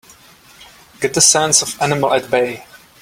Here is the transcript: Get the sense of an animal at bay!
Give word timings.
Get 0.99 1.13
the 1.13 1.21
sense 1.21 1.61
of 1.61 1.75
an 1.79 1.91
animal 1.91 2.11
at 2.15 2.31
bay! 2.31 2.63